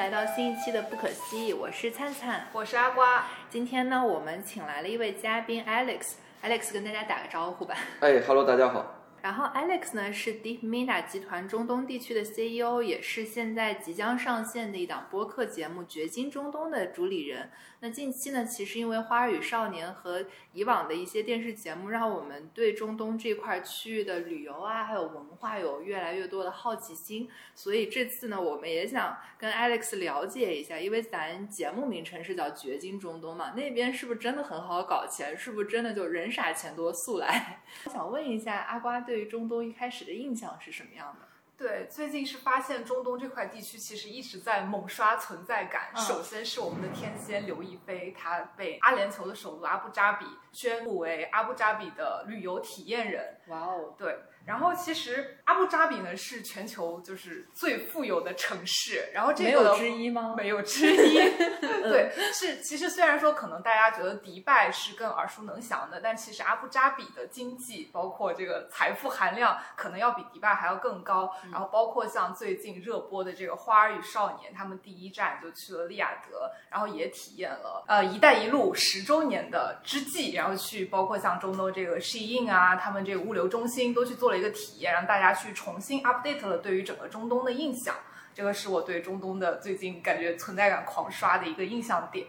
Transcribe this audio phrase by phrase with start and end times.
[0.00, 3.26] 来到新一期的不可思议，我是灿灿，我是阿瓜。
[3.50, 7.74] 今天呢，我们请来了一位嘉宾 Alex，Alex 跟大家打个招呼吧。
[8.00, 8.99] 哎哈喽，大家好。
[9.22, 17.50] 然后 Alex 呢是 Deep Mina 集团中东地区的 CEO，也是现在即将上线的一档播客节目《掘金中东》的主理人。
[17.82, 27.28] 那近期呢，其实因为《花儿与少年》和以往的一些电视节目，让我们对中东这块区域的旅游啊，还有文化有越来越多的好奇心。
[27.54, 35.36] 所以这次呢，我们也想跟 Alex 了解一下，因为咱节目名称是叫《掘金中东》嘛，那边是不是真的很好搞钱？
[35.36, 37.62] 是不是真的就人傻钱多速来？
[37.84, 39.00] 我想问一下阿瓜。
[39.10, 41.26] 对于中东一开始的印象是什么样的？
[41.58, 45.90] 对，最近是发现中东这块地区其实一直在猛刷存在感。
[45.96, 53.40] 首先是我们的天仙刘亦菲，她被阿联酋的首都阿布扎比宣布为阿布扎比的旅游体验人。
[53.48, 54.16] 哇哦，对。
[54.46, 60.34] 然后其实阿布扎比呢是全球就是最富有的城市，然后这个没有之一吗？
[60.36, 61.18] 没有之一。
[61.82, 71.30] 对，是其实虽然说可能大家觉得迪拜是更耳熟能详的，但其实阿布扎比的经济包括这个财富含量可能要比迪拜还要更高。
[71.52, 84.29] 然后包括像最近热播的这个《花儿与少年》，他们第一站就去了利雅得，然后也体验了呃“一带一路”十周年的之际，然后去包括像中东这个 Shein 啊，他们这个物流中心都去做。
[84.30, 87.94] 了一个体验，让大家去重新 update 了对于整个中东的印象，
[88.32, 92.26] 这个是我对中东的最近感觉存在感狂刷的一个印象点。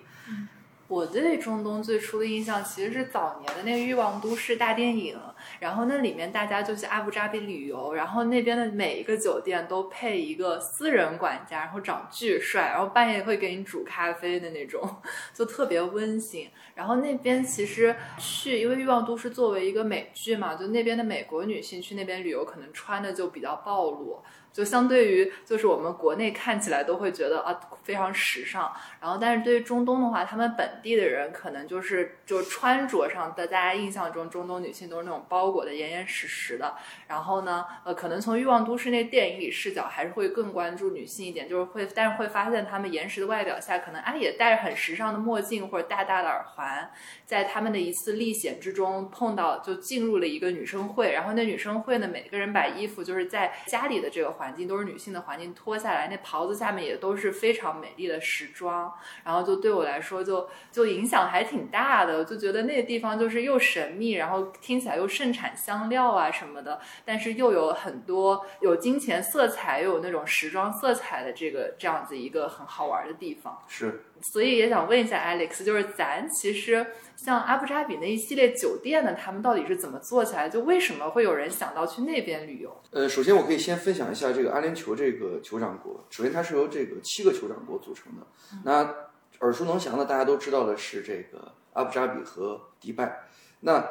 [0.91, 5.17] 我对中东最初的印象其实是早年的那个《欲望都市》大电影，
[5.61, 14.81] 然后那里面大家就去阿布扎比旅游，然后那边的每一个酒店都配一个私人管家，然后长巨帅，然后半夜会给你煮咖啡的那种，
[15.33, 16.49] 就特别温馨。
[16.75, 24.21] 然后那边其实去，因为《欲望都市》作为一个美剧嘛，就那边的美国女性去那边旅游，可能穿的就比较暴露。
[24.53, 36.75] 就相对于，就是我们国内看起来都会觉得啊非常时尚，然后但是对于中东的话，他们本地的人可能就是就穿着上的，大家印象中中东女性都是那种包裹的严严实实的，
[37.07, 46.91] 然后呢，呃，可能从欲望都市那电影里视角还是会更关注女性一点，就是会，但是会发现她们严实的外表下，可能啊也戴着很时尚的墨镜或者大大的耳环，
[47.25, 54.40] 在他们的一次历险之中碰到就进入了一个女生会，然后那女生会呢，每个人把衣服就是在家里的这个。
[54.41, 58.91] 环境都是女性的环境，脱下来那袍子下面也都是非常美丽的时装，
[59.23, 73.61] 然后就对我来说就就影响还挺大的，就觉得那个地方就是又神秘，然后听起来又盛产香料啊什么的，但是又有很多有金钱色彩又有那种时装色彩的这个这样子一个很好玩的地方。
[73.67, 74.05] 是。
[74.21, 80.47] 所以也想问一下 Alex，就是咱其实像阿布扎比那一系列酒店呢，他们到底是怎么做起来？
[80.47, 82.81] 就为什么会有人想到去那边旅游？
[82.91, 86.05] 呃，首先我可以先分享一下这个阿联酋这个酋长国。
[86.09, 88.25] 首先它是由这个七个酋长国组成的。
[88.63, 88.95] 那
[89.39, 93.27] 耳熟能详的大家都知道的是这个阿布扎比和迪拜。
[93.61, 93.83] 那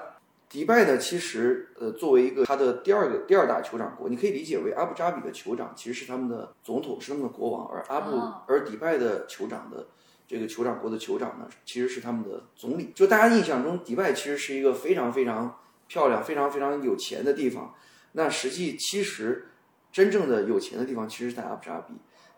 [0.48, 9.86] 迪拜呢，其实呃作为一个它的第二个第二大酋长国，你可以理解为阿布扎比的酋长其实是他们的总统，是他们的国王，而阿布而迪拜的酋长的。
[10.30, 12.92] 这个酋长国的酋长呢，其实是他们的总理。
[12.94, 15.58] 就大家印象中，迪拜其实是一个非常非常
[15.88, 17.74] 漂亮、非常非常有钱的地方。
[18.12, 19.48] 那实际其实
[19.90, 21.94] 真正的有钱的地方，其实在阿布扎比。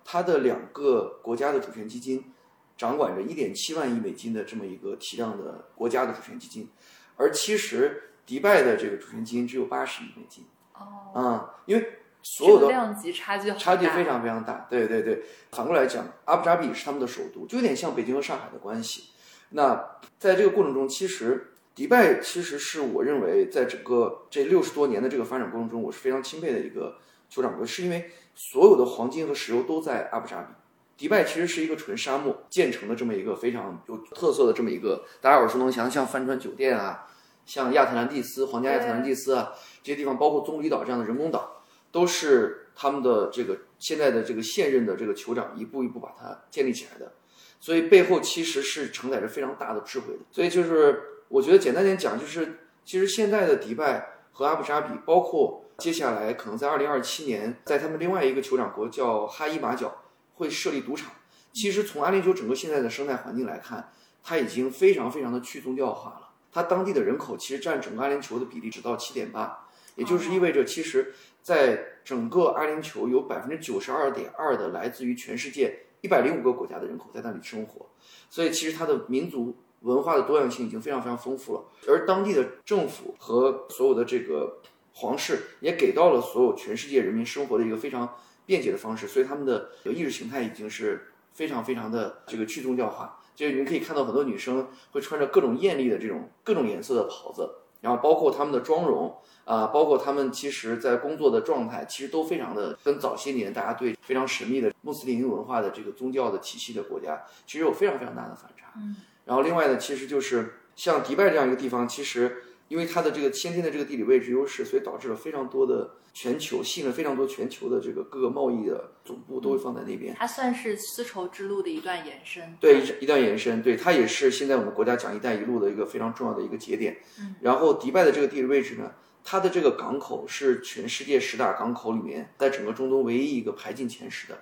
[0.07, 2.33] 它的两个国家的主权基金
[2.79, 6.71] 掌管着一点七万亿美金的这么一个体量的国家的主权基金，
[7.19, 10.47] 而其实迪拜的这个主权基金只有八十亿美金。
[10.73, 11.99] 哦，啊，因为。
[12.23, 15.23] 所有的量级差距差距非常非常大，对对对。
[15.51, 19.11] 反过来讲，阿布扎比是他们的首都，就有点像北京和上海的关系。
[19.51, 26.97] 那在这个过程中，其实迪拜其实是我认为在整个这六十多年的这个发展过程中，我是非常钦佩的一个
[27.31, 30.55] 酋长国，是因为所有的黄金和石油都在阿布扎比。
[30.97, 37.07] 迪拜其实是一个纯沙漠建成的这么一个非常有特色的这么一个大家耳熟能详，像帆船酒店啊，
[37.45, 39.53] 像亚特兰蒂斯皇家亚特兰蒂斯啊
[39.83, 41.52] 这些地方，包括棕榈岛这样的人工岛。
[41.93, 47.13] 都是他们的这个现在的这个现任的这个酋长一步一步把它建立起来的，
[47.61, 50.21] 所以背后其实是承载着非常大的智慧的。
[50.31, 59.95] 所以就是我觉得简单点讲，就是其实现在的迪拜和阿布扎比，包括接下来可能在二零二七年，在他们另外一个酋长国叫哈伊马角
[60.35, 61.13] 会设立赌场。
[61.53, 63.93] 其实从阿联酋整个现在的生态环境来看，
[64.23, 66.31] 它已经非常非常的去宗教化了。
[66.51, 71.13] 它当地的人口其实占整个阿联酋的比例只到七点八，也就是意味着其实。
[71.43, 77.87] 在整个阿联酋，有百分之九十二点二的来自于全世界一百零五个国家的人口在那里生活，
[78.31, 81.65] 所以其实它的民族文化的多样性已经非常非常丰富了。
[81.89, 84.59] 而当地的政府和所有的这个
[84.95, 88.17] 皇室也给到了所有全世界人民生活的一个非常
[88.47, 93.19] 便捷的方式，所以他们的意识形态已经是非常非常的这个去宗教化。
[93.35, 97.49] 就是你可以看到很多女生会穿着各种艳丽的这种各种颜色的袍子，
[97.83, 99.15] 然后包括他们的妆容
[99.45, 108.73] 啊，包括他们其实在工作的状态，其实都非常的跟早些年大家对非常神秘的穆斯林文化的这个宗教的体系的国家，其实有非常非常大的反差。
[108.77, 108.97] 嗯，
[109.27, 120.17] 然后另外呢，其实就是像迪拜这样一个地方，其实因为它的这个先天的这个地理位置优势，所以导致了非常多的全球吸引了非常多全球的这个各个贸易的总部都会放在那边。
[120.19, 122.57] 它算是丝绸之路的一段延伸。
[122.59, 126.97] 对一一段延伸，对它也是现在我们国家讲“一带一路”的一个非常重要的一个节点。
[127.21, 128.91] 嗯，然后迪拜的这个地理位置呢，
[129.23, 134.39] 它的这个港口是全世界十大港口里面，在整个中东唯一一个排进前十的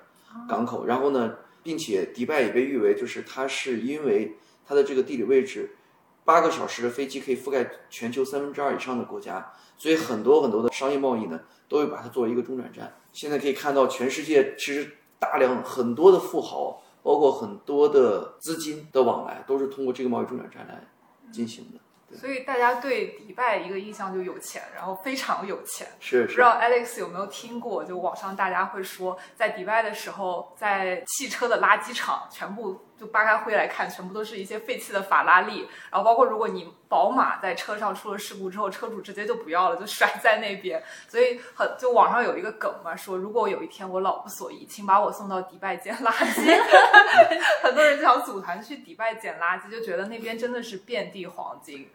[0.49, 0.87] 港口。
[0.87, 1.35] 然后呢，
[1.65, 5.71] 并且迪拜也被誉为，就是它是因为它的这个地理位置，
[6.31, 12.95] 八个小时的飞机可以覆盖全球三分之二以上的国家，所以很多很多的商业贸易呢，都会把它作为一个中转站。
[13.13, 20.81] 现在可以看到，全世界其实大量很多的富豪，包括很多的资金的往来，都是通过这个贸易中转站来
[21.33, 21.81] 进行的。
[22.17, 25.89] 所以大家对迪拜一个印象就有钱，然后非常有钱。
[25.99, 27.83] 是是不知道 Alex 有没有听过？
[27.83, 40.83] 就网上大家会说，在迪拜的时候，在汽车的垃圾场全部就扒开灰来看，全部都是一些废弃的法拉利，然后包括如果你宝马在车上出了事故之后，车主直接就不要了，就甩在那边。
[41.09, 46.45] 所以很就网上有一个梗嘛，说如果有一天我老不所依，请把我送到迪拜捡垃圾。
[47.63, 51.89] 很多人就想组团去迪拜捡垃圾，就觉得那边真的是遍地黄金。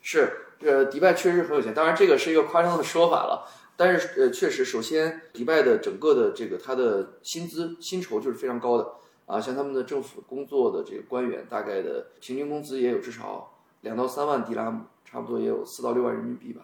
[0.00, 3.48] 是，呃，迪拜确实很有钱，当然这个是一个夸张的说法了。
[3.74, 8.86] 但是呃，确实，首先迪拜的整个的这个它的薪资薪酬就是非常高的
[9.26, 16.62] 啊，像他们的政府工作的这个官员，大概的平均工资也有至少两到三万迪拉姆，差不多也有四到六万人民币吧。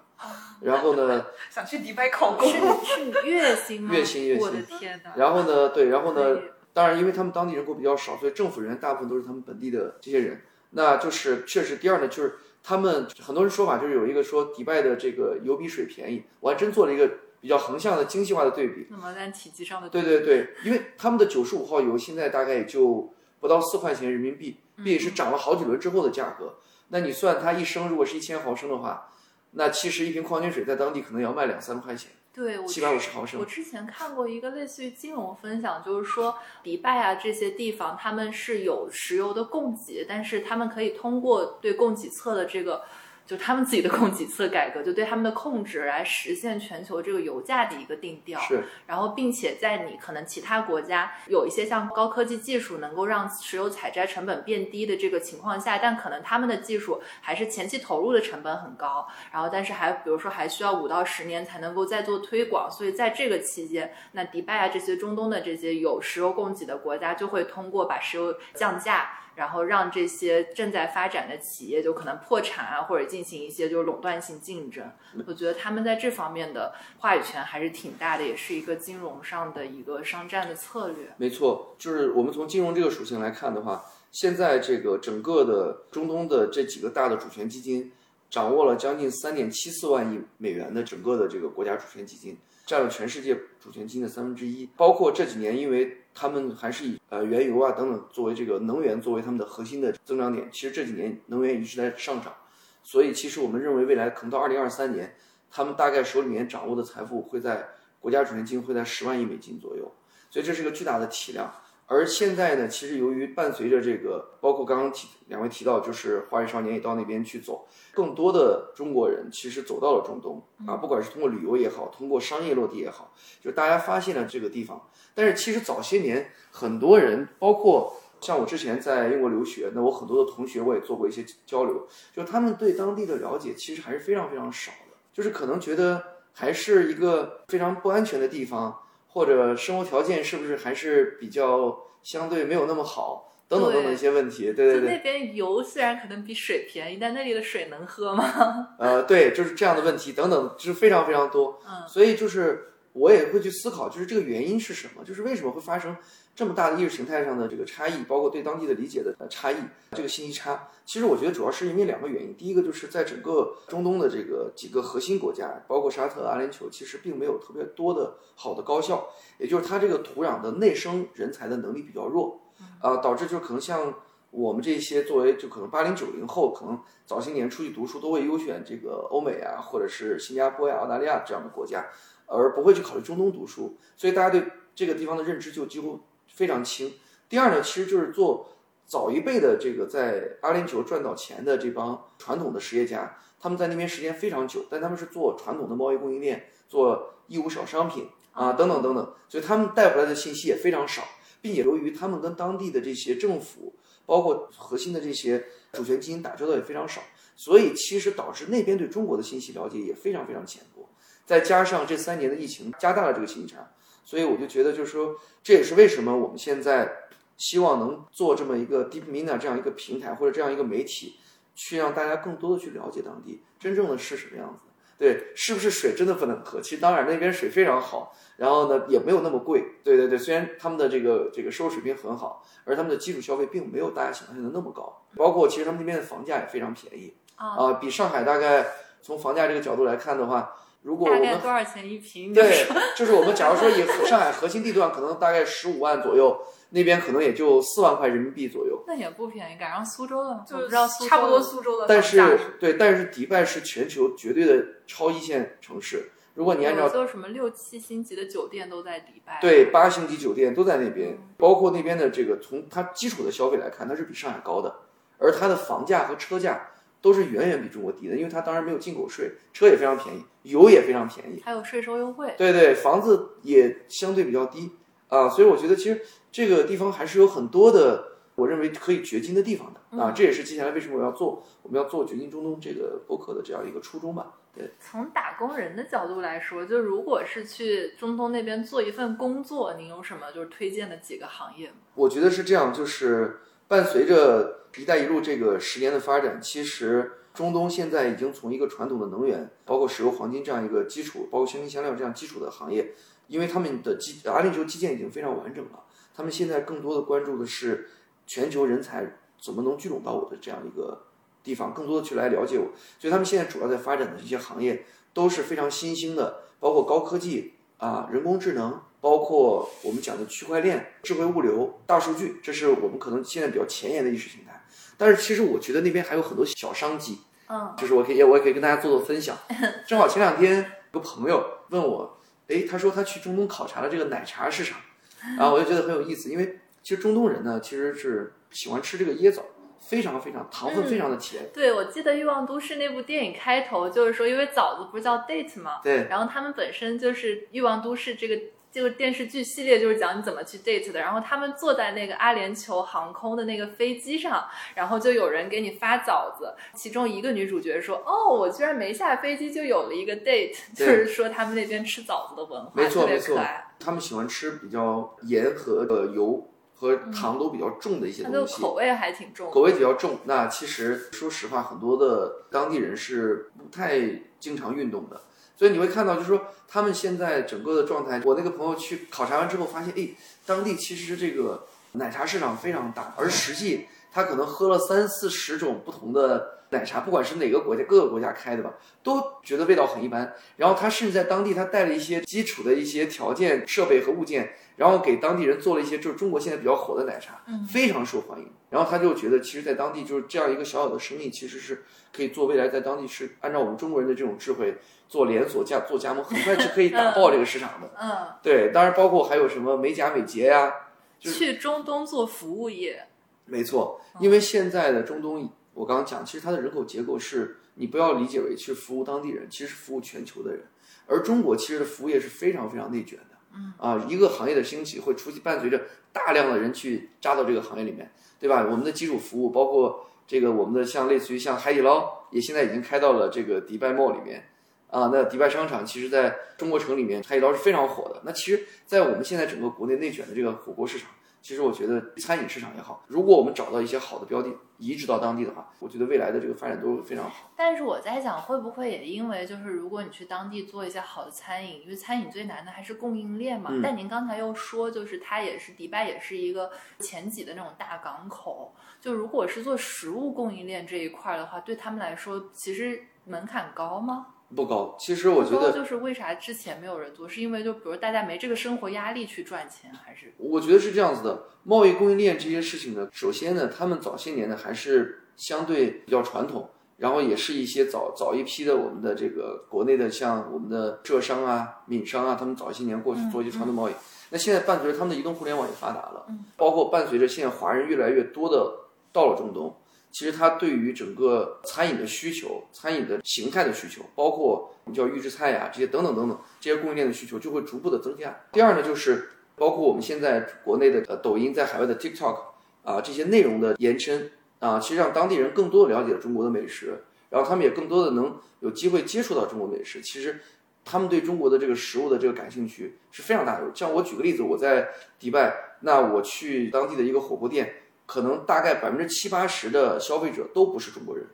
[0.60, 3.94] 然后呢， 想去迪拜考公，是是月薪吗？
[3.94, 5.14] 月薪月薪我的天哪！
[5.16, 6.40] 然后呢，对，然后呢，
[6.72, 10.42] 当然因为他们当地人口比较少，所以政府人员大部分都是他们本地的这些人。
[10.70, 17.08] 那就是确实，第二呢，就是他们很多人说法就是有一个说迪拜的这个油比水便宜，我还真做了一个
[17.40, 18.86] 比较横向的精细化的对比。
[18.90, 26.54] 那么在体积上的对对对，因为他们的九十五号油现在大概也就不到四块钱人民币，并且是涨了好几轮之后的价格。
[26.88, 29.12] 那你算它一升如果是一千毫升的话，
[29.52, 33.44] 那其实一瓶矿泉水在当地可能要卖两三块钱，对我七百五十毫升我。
[33.44, 42.82] 之前看过一个类似于金融分享，就是说迪拜啊这些地方，他们是有石油的供给，但是他们可以通过对供给侧的这个。
[43.28, 48.40] 就他们自己的供给侧改革，就对他们的控制来实现全球这个油价的一个定调。
[48.40, 69.10] 是然后，并且在你可能其他国家有一些像高科技技术能够让石油采摘成本变低的这个情况下，但可能他们的技术还是前期投入的成本很高，然后但是还比如说还需要五到十年才能够再做推广，所以在这个期间，那迪拜啊这些中东的这些有石油供给的国家就会通过把石油降价。
[69.38, 74.84] 然后让这些正在发展的企业就可能破产啊，或者进行一些就是垄断性竞争。
[75.28, 81.14] 我觉得他们在这方面的话语权还是挺大的，也是一个金融上的一个商战的策略。
[81.18, 87.92] 没错，就是我们从金融这个属性来看的话，现在这个整个的中东的这几个大的主权基金，
[88.28, 92.36] 掌握了将近三点七四万亿美元的整个的这个国家主权基金，
[92.68, 94.68] 占了全世界主权金的三分之一。
[94.76, 102.34] 包括这几年，因为他们还是以呃原油啊等等作为这个能源作为他们的核心的增长点，其实这几年能源一直在上涨，
[102.82, 105.16] 所以其实我们认为未来可能到二零二三年，
[105.50, 107.66] 他们大概手里面掌握的财富会在
[107.98, 109.90] 国家主权金会在十万亿美金左右。
[110.28, 111.50] 所以这是一个巨大的体量。
[111.90, 124.86] 而现在呢，其实由于伴随着这个，包括刚刚提两位提到，就是华语少年也到那边去走，更多的中国人其实走到了中东啊，不管是通过旅游也好，通过商业落地也好，就大家发现了这个地方。
[125.14, 136.04] 但是其实早些年很多人，包括像我之前在英国留学，那我很多的同学我也做过一些交流，就他们对当地的了解其实还是非常非常少的，就是可能觉得
[136.34, 138.78] 还是一个非常不安全的地方。
[139.08, 148.68] 或者生活条件是不是还是比较相对没有那么好，等等等等一些问题，对对对，就那边油虽然可能比水便宜，但那里的水能喝吗？
[148.78, 151.60] 呃，对，就是这样的问题等等，就是非常非常多。
[151.66, 155.04] 嗯，所以就是我也会去思考，就是这个原因是什么？
[155.04, 155.96] 就是为什么会发生
[156.38, 159.56] 这么大的意识形态上的这个差异，包括对当地的理解的呃差异，
[159.90, 160.68] 这个信息差。
[160.84, 172.40] 其实我觉得主要是因为两个原因，第一个就是在整个中东的这个几个核心国家，包括沙特、阿联酋，其实并没有特别多的好的高校，也就是它这个土壤的内生人才的能力比较弱，
[172.80, 173.92] 啊、导致就可能像
[174.30, 181.84] 我们这些作为就可能八零九零后，可能早些年出去读书都会优选这个欧美啊，或者是新加坡呀、澳大利亚这样的国家，
[182.26, 184.44] 而不会去考虑中东读书，所以大家对
[184.76, 185.98] 这个地方的认知就几乎
[186.38, 186.94] 非常轻。
[187.28, 188.48] 第二呢，其实就是做
[188.86, 201.02] 早一辈的这个在阿联酋赚到钱的这帮传统的实业家，他们在那边时间非常久，但他们是做传统的贸易供应链，做义乌小商品啊等等等等，所以他们带回来的信息也非常少，
[201.42, 203.74] 并且由于他们跟当地的这些政府，
[204.06, 207.02] 包括核心的这些主权基金打交道也非常少。
[207.34, 210.88] 所以其实导致那边对中国的信息了解也非常非常浅薄，
[211.26, 213.70] 再加上这三年的疫情加大了这个信息差，
[214.08, 216.90] 所以我就觉得就是说，这也是为什么我们现在
[217.36, 221.16] 希望能做这么一个 Deep Mina 这样一个平台或者这样一个媒体，
[221.54, 224.70] 去让大家更多的去了解当地真正的是什么样子。
[224.96, 226.58] 对，是不是水真的不能喝？
[226.58, 229.62] 其实当然那边水非常好，然后呢也没有那么贵。
[229.84, 237.12] 对对对，虽然他们的这个这个收入水平很好，而他们的基础消费并没有大家想象的那么高，包括其实他们那边的房价也非常便宜。
[237.36, 238.66] 啊，比上海大概
[239.02, 242.32] 从房价这个角度来看的话，如果我们多少钱一平？
[242.32, 242.66] 对，
[242.96, 248.82] 就是我们假如说以上海核心地段，可能大概十五万左右，那边可能也就四万块人民币左右。
[248.86, 251.86] 那也不便宜，赶上苏州了，就知道差不多苏州的。
[251.88, 256.10] 但是对，但是迪拜是全球绝对的超一线城市。
[256.34, 264.72] 如果你按照就什么六七星级的酒店都在迪拜，对，八星级酒店都在那边，包括那边的这个从它基础的消费来看，它是比上海高的，
[265.18, 266.70] 而它的房价和车价。
[267.08, 272.34] 都是远远比中国低的，因为它当然没有进口税，车也非常便宜，油也非常便宜，还有税收优惠。
[272.36, 274.72] 对对，房子也相对比较低
[275.08, 280.12] 啊，所以我觉得其实这个地方还是有很多的，我认为可以掘金的地方的啊。
[280.14, 284.34] 这也是接下来为什么我要做我们要做掘金中东这个博客的这样一个初衷吧。
[284.54, 291.76] 对，从打工人的角度来说，就如果是去中东那边做一份工作，您有什么就是推荐的几个行业吗？
[291.94, 293.38] 我觉得是这样，就是
[293.68, 294.56] 伴随着。
[294.76, 302.94] “一带一路”这个十年的发展，其实中东现在已经从一个传统的能源，包括石油、黄金这样一个基础，包括香精香料这样基础的行业，
[303.26, 305.82] 因为他们的基阿联酋基建已经非常完整了，
[306.14, 307.88] 他们现在更多的关注的是
[308.24, 311.06] 全球人才怎么能聚拢到我的这样一个
[311.42, 312.66] 地方，更多的去来了解我，
[313.00, 318.80] 所以他们现在主要在发展的这些行业都是非常新兴的，包括高科技啊、人工智能。
[319.08, 324.62] 包括我们讲的区块链、智慧物流、大数据，这是我们可能现在比较前沿的意识形态。
[324.98, 329.34] 但是其实我觉得那边还有很多小商机，嗯，就是我可以，我也可以跟大家做做分享。
[329.88, 330.56] 正好前两天
[330.92, 334.78] 有个朋友问我，哎，他说他去中东考察了这个奶茶市场，
[335.38, 339.42] 然后我就觉得很有意思，因为其实中东人呢其实是喜欢吃这个椰枣。
[339.80, 341.48] 非常非常糖分非常的甜。
[341.54, 345.80] 对，我记得《欲望都市》那部电影开头就是说，因为枣子不是叫 date 吗？
[345.82, 346.08] 对。
[346.10, 348.34] 然后他们本身就是《欲望都市》这个。
[348.70, 354.44] 这个电视剧系列就是讲你怎么去 date 的，然后他们坐在那个阿联酋航空的那个飞机上，
[354.74, 363.40] 然后就有人给你发枣子，其中一个女主角说：“哦，我居然没下飞机就有了一个 date。”就是说他们那边吃枣子的文化没错没错，
[363.80, 370.18] 他们喜欢吃比较盐和呃油和糖都比较重的一些东西，口味还挺重，口味比较重。
[370.24, 373.98] 那其实说实话，很多的当地人是不太
[374.38, 375.20] 经常运动的。
[375.58, 378.22] 所以你会看到，就是说他们现在整个的状态。
[378.24, 390.34] 我那个朋友去考察完之后，发现，诶，当地其实这个奶茶市场非常大，而实际他可能喝了三四十种不同的奶茶，不管是哪个国家、各个国家开的吧，都觉得味道很一般。
[390.56, 398.46] 然后他甚至在当地，他带了一些基础的一些条件、设备和物件，然后给当地人做了一些就是中国现在比较火的奶茶，非常受欢迎。
[398.70, 401.84] 然后他就觉得，其实，在当地就是这样一个小小的生意，其实是
[402.14, 404.76] 可以做未来在当地是按照我们中国人的这种智慧。
[405.08, 407.90] 做连锁加做加盟，很快就可以打爆这个市场的。
[407.98, 410.70] 嗯，对，当然包括还有什么美甲美睫呀，
[411.18, 413.06] 去中东做服务业。
[413.46, 420.64] 没错，因为现在的中东，我刚刚讲，其实它的人口结构是你不要理解为去服务当地人，其实是服务全球的人。
[421.06, 423.36] 而中国其实的服务业是非常非常内卷的。
[423.54, 425.82] 嗯，啊，一个行业的兴起会出现伴随着
[426.12, 428.66] 大量的人去扎到这个行业里面，对吧？
[428.68, 434.48] 我们的基础服务包括这个我们的像类似于像海底捞，也现在已经开到了这个迪拜 mall 里面。
[434.90, 438.20] 啊，那迪拜商场其实在中国城里面，海底捞是非常火的。
[438.24, 447.50] 那其实，在我们现在整个国内内卷的这个火锅市场，其实我觉得餐饮市场也好，如果我们找到一些好的标的，移植到当地的话，我觉得未来的这个发展都非常好。
[447.56, 453.70] 但是我在想，会不会也因为就是如果你去当地做一些好的餐饮，因为餐饮最难的还是供应链嘛。
[453.82, 464.26] 但您刚才又说，就是它也是迪拜也是一个前几的那种大港口，就如果是做食物供应链这一块的话，对他们来说，其实门槛高吗？
[464.54, 470.32] 不高，其实我觉得就是为啥之前没有人做，是因为就比如大家没这个生活压力去赚钱，还是？
[470.38, 483.92] 我觉得是这样子的，贸易供应链这些事情呢，首先呢，他们早些年呢还是相对比较传统，然后也是一些早早一批的我们的这个国内的像我们的浙商啊、闽商啊，他们早些年过去做一些传统贸易，
[484.30, 486.26] 那现在伴随着他们的移动互联网也发达了，
[486.56, 488.72] 包括伴随着现在华人越来越多的
[489.12, 489.76] 到了中东，
[490.18, 498.36] 其实它对于整个餐饮的需求、餐饮的形态的需求，包括我们叫预制菜呀这些等等等等这些供应链的需求就会逐步的增加。
[498.50, 502.36] 第二呢，就是包括我们现在国内的呃抖音在海外的 TikTok
[502.82, 510.00] 啊这些内容的延伸啊，其实让当地人更多的了解了中国的美食，然后他们也更多的能有机会接触到中国美食。
[510.02, 510.40] 其实
[510.84, 513.70] 他们对中国的这个食物的这个感兴趣是非常大的。
[513.72, 517.72] 像我举个例子，我在迪拜，那我去当地的一个火锅店，
[518.08, 521.26] 可能大概百分之七八十的消费者都不是中国人，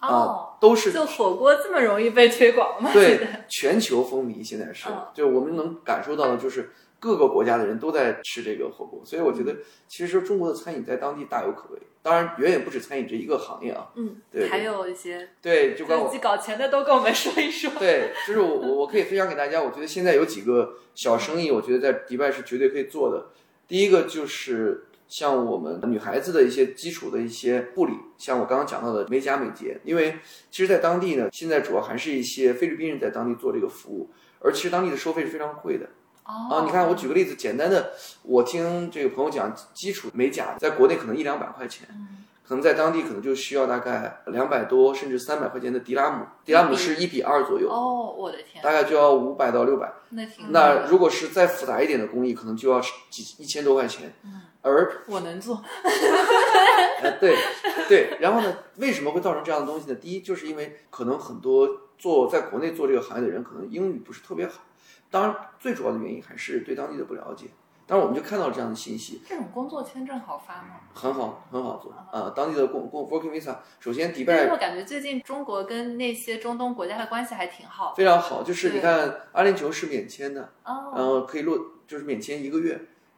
[0.00, 2.90] 哦，都是就火锅这么容易被推广吗？
[2.90, 3.20] 对
[3.50, 4.42] 全球风靡。
[4.42, 9.56] 现在是嗯，就我们能感受到的就是各个国家的人都在吃这个火锅，所以我觉得
[9.86, 11.78] 其实中国的餐饮在当地大有可为。
[12.02, 13.90] 当然，远远不止餐饮这一个行业啊。
[13.96, 17.70] 嗯，对还有一些对，就跟我自己搞钱的都跟我们说一说。
[17.78, 23.26] 对，就是我我我可以分享给大家，我觉得现在有几个小生意，我觉得在迪拜是绝对可以做的。
[23.66, 30.16] 第一个就是像我们女孩子的一些基础的一些护理，像我刚刚讲到的美甲美睫，因为
[30.50, 34.10] 其实，在当地呢，现在主要还是一些菲律宾人在当地做这个服务，
[34.40, 35.86] 而其实当地的收费是非常贵的。
[36.24, 41.86] 哦啊，你看，我举个例子，简单的，我听这个朋友讲，基础美甲在国内可能一两百块钱，
[42.44, 49.92] 可能在当地可能就需要大概两百多甚至三百块钱的迪拉姆，迪拉姆是一比二左右，哦，我的天，大概就要五百到六百。
[50.08, 54.12] 那挺那如果是再复杂一点的工艺，可能就要几一千多块钱。
[54.66, 55.62] 而我能做，
[57.02, 57.36] 呃，对
[57.88, 59.94] 对，然后呢，为什么会造成这样的东西呢？
[59.94, 64.64] 第一，就是因为可能很多做在国内做这个行业的人，可能英语不是特别好。
[65.08, 67.46] 当然，最主要的原因还是对当地的不了解。
[67.86, 70.80] 当然，我们就看到了这样的信息，这种工作签证好发吗？
[70.92, 71.94] 很好，很好做。
[72.12, 77.94] 呃，当地的工工 working visa，首先迪因为拜我感觉最近中国跟那些中东国家的关系还挺好。
[77.96, 82.76] 非常好，就是你看阿联酋是免签的，哦，然后可以落就是免签一个月，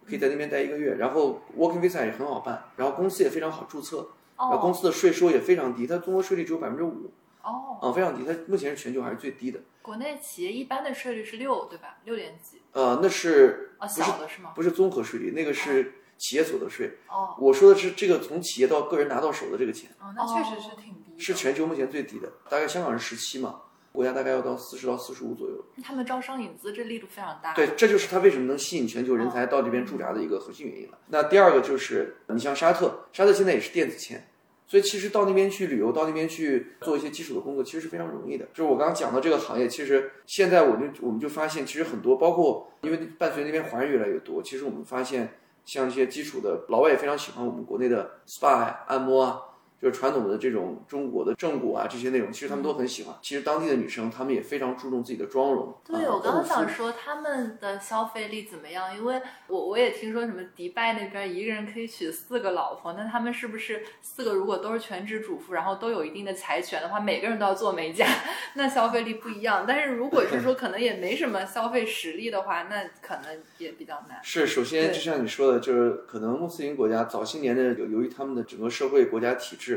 [0.09, 7.11] 可以在那边待一个月，然后 working visa 也很好办，然后公司也非常好注册，然后公哦，司的税收也非常低，它综合税率只有百分之五，
[7.43, 9.61] 哦，啊，非常低，它目前是全球还是最低的。
[9.83, 11.99] 国内企业一般的税率是六，对吧？
[12.05, 12.63] 六点几？
[12.73, 14.53] 呃，那是哦，不是小的是吗？
[14.55, 16.99] 不是综合税率，那个是企业所得税。
[17.09, 21.19] 哦，我说的是这个从企业到个人拿到手的这个钱，哦，那确实是挺低的。
[21.19, 23.61] 是全球目前最低的，大概香港是十七嘛，
[23.99, 25.57] 国家大概要到四十到四十五左右。
[25.83, 27.53] 他们招商引资这力度非常大。
[27.53, 30.97] 对，这就是它为什么能吸引全球人才到这边驻扎的一个核心原因了。
[31.09, 34.25] 那第二个就是你像沙特，沙特现在也是电子签，
[34.69, 38.45] 所以其实到那边去旅游，到那边去做一些基础的工作，其实是非常容易的。
[38.55, 45.35] 就是我刚刚讲到这个行业，其实现在我就我们就发现，其实很多包括因为伴随那边华人越来越多，其实我们发现
[45.65, 49.41] 像一些基础的老外也非常喜欢我们国内的 SPA、按摩啊。
[49.81, 53.15] 就是传统的这种中国的正骨啊这些内容，其实他们都很喜欢。
[53.23, 55.75] 其实当地的女生，她们也非常注重自己的妆容。
[55.85, 68.07] 对，啊我刚刚想说他们的消费力怎么样，因为我我也听说什么迪拜那边一个人可以娶四个老婆，那他们是不是四个如果都是全职主妇，然后都有一定的财权的话，每个人都要做美甲，
[68.55, 69.65] 那消费力不一样。
[69.67, 74.19] 但是如果是说可能也没什么消费实力的话，那可能也比较难。
[74.23, 79.68] 是，首先就像你说的，就是可能穆斯林国家早些年的由由于他们的整个社会国家体制，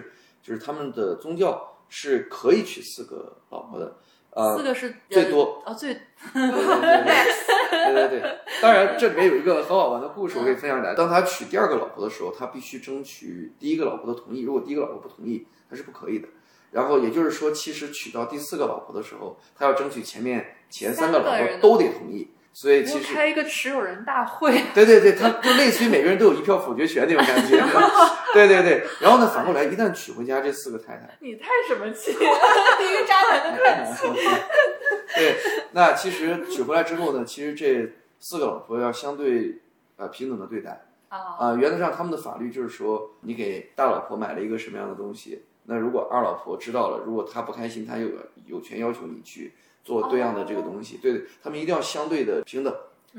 [0.41, 3.97] 就是他们的宗教是可以娶四个老婆的，
[4.29, 6.01] 呃，四个是最多哦，最对
[6.33, 8.39] 对对对对对对。
[8.61, 10.95] 当然，这里面有一个很好玩的故事，我可以分享给大家。
[10.95, 16.27] 当他娶第二个老婆的时候，他必须争取第一个老婆的同意，如果第一个老婆不同意，他是不可以的。
[16.71, 22.29] 然后也就是说，其实娶到第四个老婆的时候，他要争取前面前三个老婆都得同意。
[22.53, 27.57] 所以其实开一个持有人大会， 对对对，他就类似于每个人都有一票否决权那种感觉。
[28.33, 34.07] 对对对，然后呢，反过来一旦娶回家这四个太太，你太什么气了，一个渣男的客气。
[35.15, 35.37] 对，
[35.71, 39.59] 那其实娶回来之后呢，其实这四个老婆要相对
[39.97, 48.07] 呃平等的对待啊，啊、原则上他们的法律就是说，你给大老婆买了一个什么样的东西，那如果二老婆知道了，如果她不开心，她有
[48.45, 52.75] 有权要求你去做对样的这个东西，对他们一定要相对的平等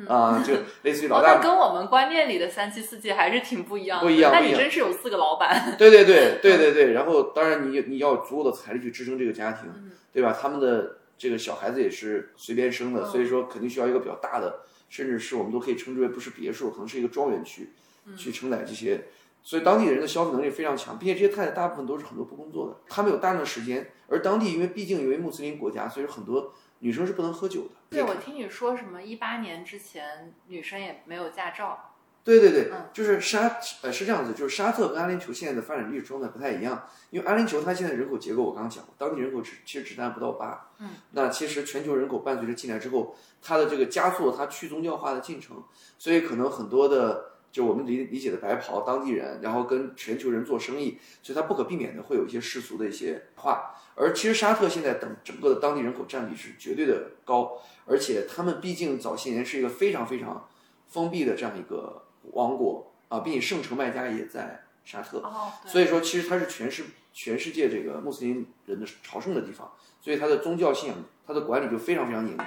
[0.08, 4.06] 啊、就类似于老哦，大那跟我们观念里的三妻四妾还是挺不一样的。
[4.06, 5.76] 不一样那真是有四个老板。
[5.76, 9.70] 对对对对对对，然后当然你你要有足够的财力去支撑这个家庭，
[10.10, 10.32] 对吧？
[10.32, 17.68] 他们的这个小孩子也是随便生的，所以说肯定需要一个比较大的，甚至是我们都可以称之为不是别墅，可能是一个庄园区，
[18.16, 19.04] 去承载这些。
[19.42, 27.68] 所以当地人的消费能力非常强，并且这些太太大部分都是很多不工作的，他们有大量的时间，而当地因为毕竟因为穆斯林国家，所以很多女生是不能喝酒的。
[27.90, 31.92] 对，我听你说什么一八年之前女生也没有驾照，
[32.24, 45.62] 对对对嗯，就是沙呃是这样子，就是沙特跟阿联酋现在的发展历史状态不太一样，因为阿联酋它现在人口结构我刚刚讲过，当地人口只其实只占不到八，嗯，那其实全球人口伴随着进来之后，它的这个加速了它去宗教化的进程，
[45.98, 60.48] 所以可能很多的就我们理理解的白袍当地人，然后跟全球人做生意，所以它不可避免的会有一些世俗的一些化，而其实沙特现在等整个的当地人口占比是绝对的高，而且他们毕竟早些年是一个非常非常
[60.88, 72.44] 封闭的这样一个王国啊，并且圣城麦加也在沙特，哦，所以说其实它是全世全世界这个穆斯林人的朝圣的地方，所以它的宗教信仰它的管理就非常非常严格。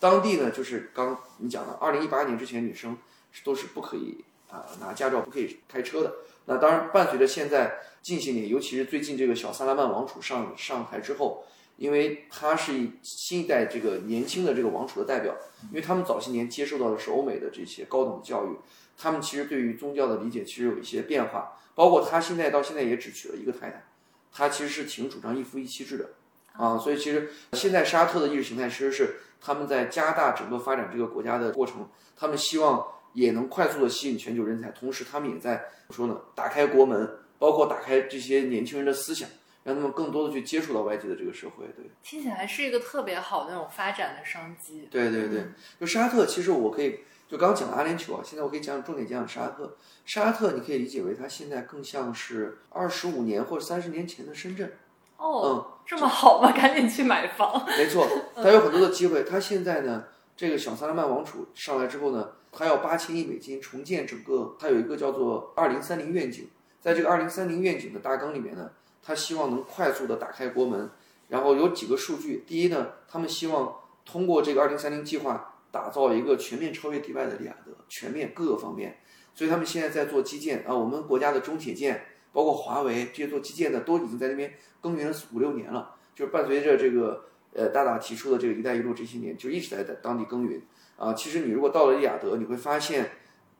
[0.00, 2.98] 当地呢，就是刚你讲的，二零一八年之前女生
[3.44, 6.14] 都是不可以啊、拿驾照不可以开车的。
[6.44, 11.44] 那当然，伴随着现在近些年，尤其是最近这个小萨拉曼王储上上台之后，
[11.76, 15.34] 因为他是一新一代这个年轻的这个王储的代表，
[15.70, 18.56] 因为他们早些年接受到的是欧美的这些高等教育，
[18.98, 23.84] 他们其实对于宗教的理解其实有一些变化，包括他现在到现在也只娶了一个太太，
[24.32, 26.10] 他其实是挺主张一夫一妻制的
[26.54, 35.56] 啊，所以其实现在沙特的意识形态其实是他们在加大整个发展这个国家的过程，他们希望也能快速的吸引全球人才，同时他们也在
[35.88, 39.28] 怎么说呢，打开国门，包括打开这些年轻人的思想，
[39.64, 41.90] 让他们更多的去接触到外界的这个社会，对。
[42.02, 44.88] 听起来是一个特别好的那种发展的商机。
[44.90, 45.44] 对对对，
[45.80, 49.76] 就沙特，其实我可以就刚刚讲了阿联酋啊，现在我可以讲重点讲讲沙特。
[50.04, 54.72] 沙特你可以理解为它现在更像是二十五年或者三十年前的深圳。
[55.16, 56.50] 哦，嗯这么好吗？
[56.52, 57.64] 赶紧去买房。
[57.76, 59.22] 没错，它有很多的机会。
[59.22, 60.04] 它现在呢，
[60.36, 66.46] 这个小萨勒曼王储上来之后呢，他要八千亿美金重建整个，它有一个叫做二零三零愿景，
[66.82, 68.70] 在这个二零三零愿景的大纲里面呢，
[69.02, 70.90] 他希望能快速的打开国门，
[71.28, 72.44] 然后有几个数据。
[72.46, 78.98] 第一呢，他们希望通过这个二零三零计划，打造一个全面超越迪拜的利雅得，全面各个方面。
[79.34, 85.94] 所以他们现在在做基建啊，我们国家的中铁建，包括华为这些做基建的，都已经在那边耕耘了五六年了。
[86.14, 90.60] 就是伴随着这个呃大大提出的这个“一带一路”这些年，就一直在在当地耕耘
[91.02, 91.12] 啊。
[91.14, 93.10] 其实你如果到了利雅得，你会发现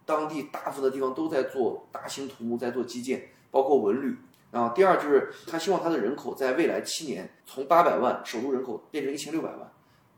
[0.07, 4.17] 当地大部分的地方都在做大型土木，在做基建，包括文旅。
[4.53, 9.73] 然后第二就是他希望他的人口在未来七年从八百万首都人口变成一千六百万，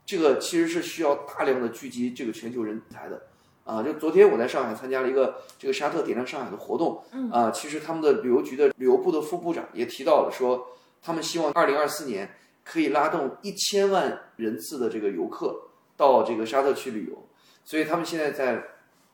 [0.05, 3.21] 这个其实是需要大量的聚集这个全球人才的。
[3.63, 10.67] 啊，就昨天我在上海参加了一个这个沙特点亮上海的活动，啊，其实他们的旅游局的旅游部的副部长也提到了说，
[11.01, 12.29] 他们希望二零二四年
[12.63, 15.59] 可以拉动一千万人次的这个游客
[15.97, 17.27] 到这个沙特去旅游，
[17.63, 18.63] 所以他们现在在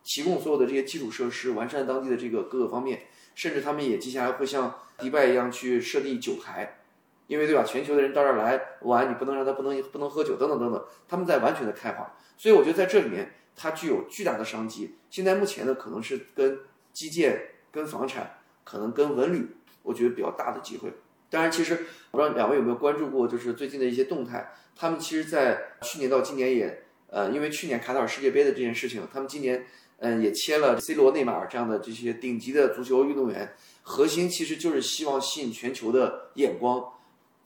[0.03, 3.03] 提供所有的这些基础设施，完善当地的这个各个方面，
[3.35, 6.79] 甚至他们也接下来会像迪拜一样去设立酒台，
[7.27, 14.95] 因为对吧，全球的人到这儿来玩，你不能让他不能不能喝酒等等等等，他们在完全的开化，所以我觉得在这里面它具有巨大的商机。
[15.09, 16.59] 现在目前呢，可能是跟
[16.91, 19.47] 基建、跟房产，可能跟文旅，
[19.83, 20.91] 我觉得比较大的机会。
[21.31, 24.51] 当然，其实我不知道两位有没有关注过，就是最近的一些动态。
[24.75, 29.65] 他们其实，在去年到今年也，呃，因为去年卡塔尔世界杯的这件事情，他们今年，
[29.99, 33.55] 嗯、也签了 C 罗、内马尔这样的这些顶级的足球运动员。
[33.83, 36.83] 核心其实就是希望吸引全球的眼光，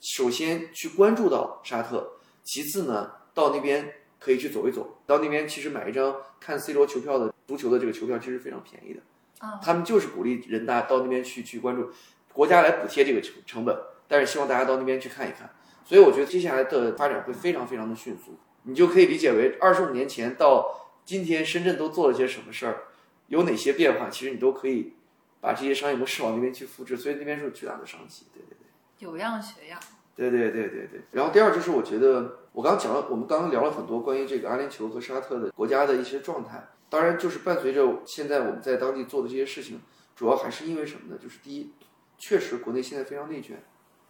[0.02, 9.00] 首先去关注到沙特，其次呢，到那边可以去走一走，到那边其实买一张看 C 罗球票的足球的这个球票其实非常便宜的。
[9.40, 11.92] 啊，他们就是鼓励人大到那边去去关注，
[12.36, 13.76] 国家来补贴这个成成本，
[14.08, 15.50] 但是希望大家到那边去看一看。
[15.86, 22.84] 所以我觉得接下来的发展会非常非常的迅速，你就可以理解为二十五年前到今天深圳都做了些什么事儿，
[23.28, 24.94] 有哪些变化，其实你都可以
[25.40, 28.26] 把这些商业模式往那边去复制，所以那边是有巨大的商机。
[28.34, 29.08] 对对对。
[29.08, 29.80] 有样学样。
[30.16, 31.02] 对对对对对。
[31.12, 36.68] 然后第二就是我觉得我刚刚讲了，我们刚刚聊了很多关于这个阿联酋和沙特的国家的一些状态。
[36.90, 39.82] 当然，就是伴随着现在我们在当地做的这些事情，
[40.16, 41.20] 主要还是因为什么呢？
[41.22, 41.74] 就是第一，
[42.18, 43.64] 确实国内现在非常内卷，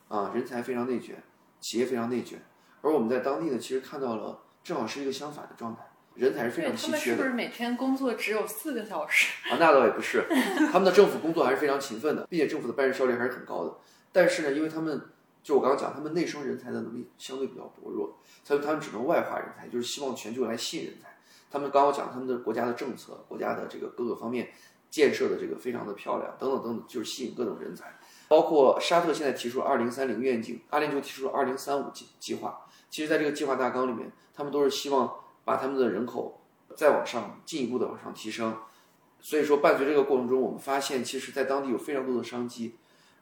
[0.08, 1.22] 啊，人才非常内卷，
[1.60, 2.39] 企业非常内卷，
[2.82, 5.82] 而我们在当地呢，其实看到了正好是一个相反的状态，
[6.13, 7.24] 人才是非常稀缺的他们是不。
[7.24, 9.34] 是每天工作只有四个小时？
[9.50, 10.24] 啊，那倒也不是，
[10.72, 13.76] 他们的政府工作还是非常勤奋的，并且政府的办事效率还是很高的。
[14.12, 15.02] 但是呢，因为他们
[15.44, 21.10] 就我刚刚讲，他们内生人才的能力相对比较薄弱，所以他们只能外化人才，就是希望全球来吸引人才。
[21.52, 24.50] 他们刚刚讲他们的国家的政策、国家的这个各个方面
[24.96, 27.94] 建设的这个非常的漂亮，等等等等，就是吸引各种人才。
[28.30, 32.62] 包括沙特现在提出了二零三零愿景，阿联酋提出了二零三五计计划。
[32.90, 36.40] 其实，在这个计划大纲里面，他们都是希望把他们的人口
[36.78, 38.56] 再往上进一步的往上提升。
[39.20, 42.76] 所以说，伴随这个过程中，我们发现，其实，在当地有非常多的商机，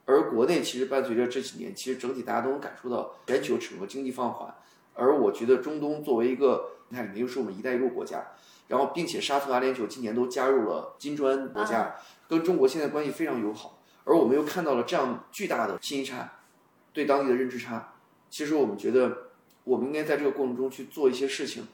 [0.04, 4.54] 而国内其实伴随着这几年，其实整体大家都能感受到全球整个经济放缓。
[4.94, 8.24] 而我觉得中东作为一个，你看里面又是我们“一带一路”国家，
[8.68, 11.94] 然后并且沙特、阿联酋今年都加入了金砖国家，
[12.28, 13.78] 跟中国现在关系非常友好。
[14.04, 16.30] 而我们又看到了这样巨大的信息差，
[16.92, 17.94] 对当地的认知差。
[18.28, 19.16] 其实我们觉得，
[19.64, 21.66] 我们应该在这个过程中去做一些事情，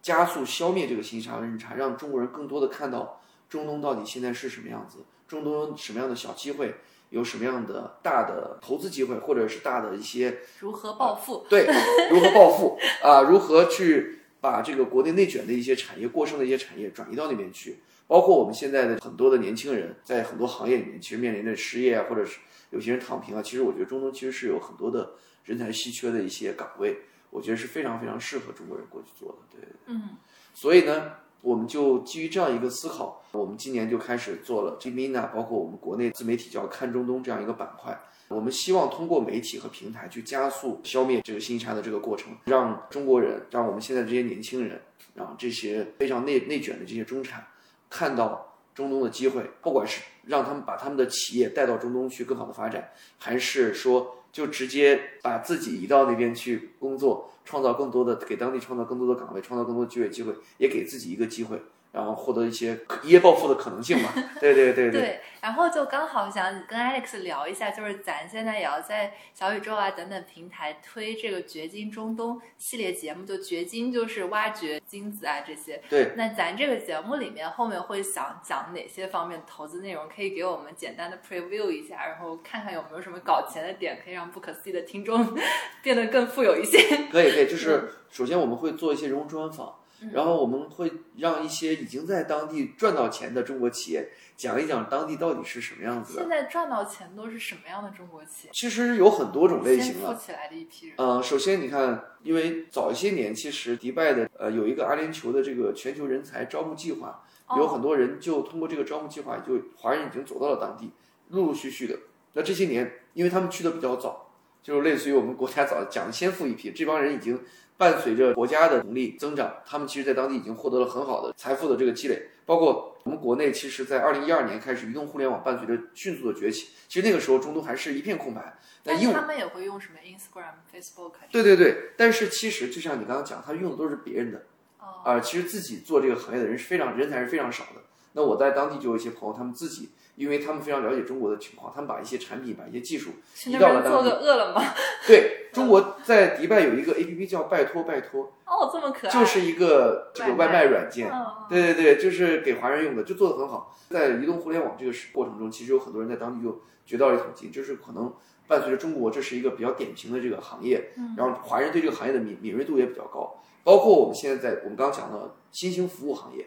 [0.00, 6.76] 加速消灭这个信息差和认知差，让中国人更多的看到中东到底现在是什么样子，中东有什么样的小机会，
[7.10, 11.44] 有什么样的大的投资机会，或者是大的一些如何暴富？
[11.48, 11.66] 对，
[12.10, 13.20] 如何暴富啊？
[13.22, 14.15] 如何去
[14.50, 17.76] 把这个国内内卷的一些产业、过剩的一些产业转移到那边去？
[18.06, 22.38] 包括我们现在的很多的年轻人，在很多行业里面，其实面临着失业啊，或者是
[22.70, 23.42] 有些人躺平啊。
[23.42, 26.98] 其实我觉得中东其实是有很多的人才稀缺的一些岗位，
[27.30, 29.58] 我觉得是非常非常适合中国人过去做的。
[29.58, 30.10] 对，嗯，
[30.54, 38.00] 所以呢，我们就基于这样一个思考，我们今年就开始做了 Gmina，包括我们国内自媒体叫看中东这样一个板块。
[38.28, 44.80] 我们希望通过媒体和平台去加速消灭这个信息差的这个过程，让中国人，让我们现在这些年轻人，
[45.14, 47.46] 让这些非常内内卷的这些中产。
[47.88, 61.62] 看到中东的机会，不管是让他们把他们的企业带到中东去更好的发展，还是说就直接把自己移到那边去工作，创造更多的给当地创造更多的岗位，创造更多的就业机会，也给自己一个机会。
[61.92, 64.12] 然后获得一些一夜暴富的可能性嘛？
[64.40, 65.20] 对对对对。
[65.40, 75.80] 然后就刚好想跟 Alex 聊一下，就是咱现在也要在小宇宙啊等等平台推这个掘金中东系列节目，就掘金就是挖掘金子啊这些。
[75.88, 76.12] 对。
[76.16, 80.08] 那咱这个节目里面后面会想讲哪些方面投资内容？
[80.08, 85.32] 可以给我们简单的 preview 一下，然后看看有没有什么搞钱的点，可以让不可思议的听众
[85.80, 86.78] 变得更富有一些。
[87.12, 89.76] 可以可以，就是首先我们会做一些人物专访。
[90.12, 96.20] 然后我们会让一些已经在当地赚到钱的中国企业讲一讲当地到底是什么样子的。
[96.20, 98.50] 现在赚到钱都是什么样的中国企业？
[98.52, 100.14] 其实有很多种类型了。
[100.14, 100.96] 起来的一批人。
[100.98, 107.24] 嗯，首先你看，因为早一些年，其实迪拜的呃有一个阿联酋的这个全球人才招募计划，
[107.56, 110.90] 有很多人就通过这个招募计划，就华人已经走到了当地，
[111.30, 111.98] 陆陆续续的。
[112.34, 114.30] 那这些年，因为他们去的比较早，
[114.62, 117.40] 就是类似于我们国家早讲先富一批，这帮人已经。
[117.76, 122.30] 伴随着国家的能力增长，他们其实，在当地已经获得了很好的财富的这个积累。
[122.46, 126.68] 包括我们国内，其实，在二零一二年开始，移动互联网伴随着迅速的崛起。
[126.86, 128.56] 其实那个时候，中东还是一片空白。
[128.84, 131.14] 但他们也会用什么 Instagram、Facebook？
[131.32, 131.90] 对对对。
[131.96, 134.42] 但是其实，就像你刚刚讲，他用的都是别人的。
[134.78, 135.02] 哦。
[135.04, 137.82] 啊，其实自己做这个行业的人是非常人才是非常少的。
[138.16, 139.90] 那我在当地就有一些朋友，他们自己。
[140.16, 143.10] 因为他们非常了解中国的情况，他们把一些产品、把一些技术
[143.44, 144.02] 移到了当地。
[144.02, 144.64] 做个饿了么。
[145.06, 148.32] 对中国在迪拜有一个 A P P 叫拜托拜托。
[148.46, 149.12] 哦，这么可爱。
[149.12, 151.12] 就是一个这个外卖软件。
[151.50, 153.76] 对对对，就是给华人用的，就做的很好。
[153.90, 158.10] 在移动互联网这个过程中，其实有很多人在当地就掘到了一桶金，就是可能
[158.48, 160.92] 伴随着中国，这是一个比较典型的这个行业。
[161.18, 166.46] 然后华人对这个行业的敏敏锐度也比较高，包括我们现在在我们刚刚讲的新兴服务行业，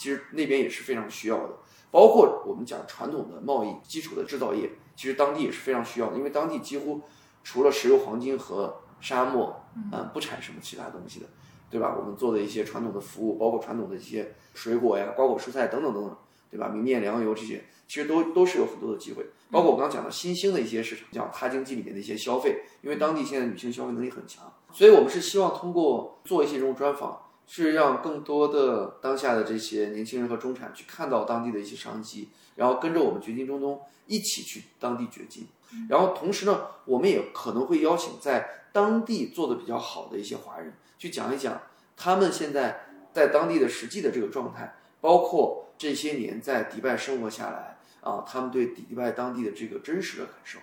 [0.00, 1.50] 其实那边也是非常需要的。
[1.90, 7.02] 包括我们讲传统的贸易基础的制造业，其实当地也是非常需要的，因为当地几乎
[7.44, 11.26] 除了石油、黄金和沙漠，嗯，不产什么其他东西的，
[11.68, 11.94] 对吧？
[11.98, 16.16] 我们做的一些传统的服务，包括传统的一些水果呀、瓜果蔬菜等等等等，
[16.50, 16.68] 对吧？
[16.68, 19.26] 米面粮油这些，其实都都是有很多的机会。
[19.50, 27.20] 包括我刚刚讲的新兴的一些市场，像他经济里面的一些消费，因为当地现在女性消费能力很强，所以我们是希望通过做一些这种专访。
[27.52, 35.48] 是让更多的当下的这些年轻人和中产去看到当地的一些商机，然后跟着我们掘金中东一起去当地掘金。
[35.88, 41.60] 然后同时呢，我们也可能会邀请在当地做的比较好的一些华人去讲一讲
[41.96, 50.60] 他们现在在当地的实际的这个状态，包括这些年在迪拜生活下来啊，他们对迪拜当地的这个真实的感受。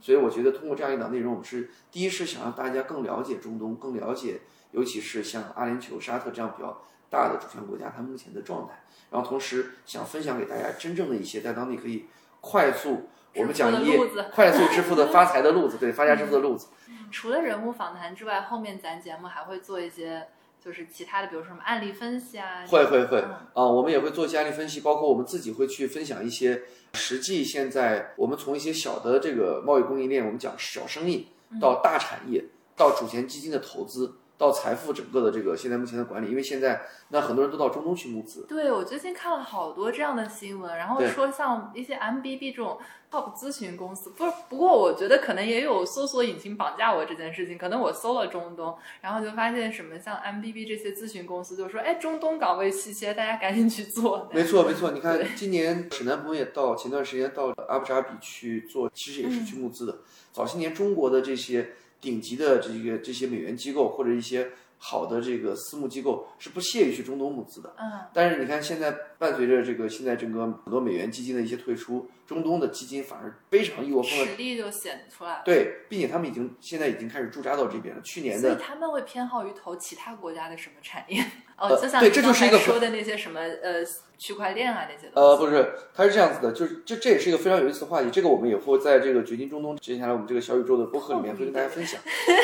[0.00, 4.40] 所以我觉得通过这样一档内容，我们是第一是想让大家更了解中东，更了解。
[4.72, 12.06] 尤其是像阿联酋、沙特这样比较大的主权国家，它目前的状态，然后同时想分享给大家真正的一些在当地可以
[12.40, 13.96] 快速，我们讲一
[14.32, 16.68] 快速致富的发财的路子，对发家致富的路子。
[17.10, 20.28] 除了人物访谈之外，后面咱节目还会做一些
[20.64, 22.64] 就是其他的，比如说什么案例分析啊。
[22.68, 26.62] 会会会啊，我们也会做一些案例分析，包括我们自己会去分享一些
[26.94, 31.28] 实际现在我们从一些小的这个贸易供应链，我们讲小生意
[31.60, 32.44] 到大产业
[32.76, 34.19] 到主权基金的投资。
[34.40, 38.46] 到财富整个的这个现在目前的管理，因为现在那很多人都到中东去募资。
[38.48, 42.78] 对，我最近看了好多这样的新闻，然后说像一些 MBB 这种
[43.12, 54.26] top 咨询公司，不是不过我觉得可能也有搜索引擎绑架我这件事情，可能我搜了中东，然后就发现什么像 MBB 这些咨询公司就说，哎，中东岗位稀缺，大家赶紧去做。
[54.32, 59.98] 没错没错，你看今年沈南鹏也到前段时间到阿布扎比去做，其实也是去募资的。
[60.32, 61.72] 早些年中国的这些。
[62.00, 67.74] 顶级的这个这些美元机构或者一些好的这个私募机构是不屑于去中东募资的。
[67.78, 75.42] 嗯，但是你看，现在伴随着这个现在整个很多美元基金的一些退出，中东的基金反而非常一窝蜂的实力就显出来了。
[75.44, 78.00] 对，并且他们已经现在已经开始驻扎到这边了。
[78.00, 81.22] 去年所以的他们会偏好于投其他国家的什么产业？
[81.60, 83.84] 哦，呃就像你对这就是一个说的那些什么呃
[84.16, 85.28] 区块链啊那些东西。
[85.28, 92.00] 呃，不是，它是这样子的，就是这这也是一个非常有意思的话题，这个我们也会在这个掘金中东接下来我们这个小宇宙的播客里面会跟大家分享。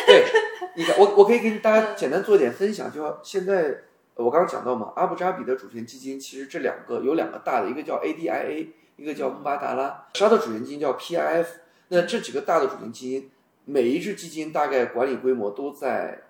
[0.07, 0.25] 对，
[0.77, 3.83] 你看，我我可以给大家简单做一点分享，就现在
[4.15, 11.47] 呃我刚刚讲到嘛，阿布扎比的主权基金其实这两个有两个大的，一个叫 ADIA，一个叫穆巴达拉，沙特主权基金叫 PIF。
[11.89, 13.31] 那这几个大的主权基金，
[13.65, 16.23] 每一只基金大概管理规模都在